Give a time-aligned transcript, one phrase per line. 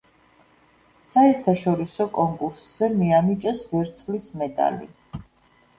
[1.11, 4.95] საერთაშორისო კონკურსზე მიანიჭეს ვერცხლის მედალი.